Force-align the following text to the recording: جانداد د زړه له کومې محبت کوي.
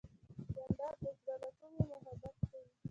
جانداد 0.55 0.95
د 1.03 1.05
زړه 1.21 1.35
له 1.41 1.49
کومې 1.57 1.81
محبت 1.91 2.35
کوي. 2.51 2.69